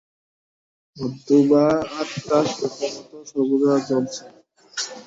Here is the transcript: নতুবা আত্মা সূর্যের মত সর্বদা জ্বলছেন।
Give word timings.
নতুবা 0.97 1.65
আত্মা 2.01 2.37
সূর্যের 2.51 2.91
মত 2.95 3.11
সর্বদা 3.29 3.73
জ্বলছেন। 3.87 4.31